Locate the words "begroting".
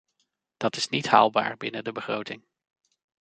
1.91-2.43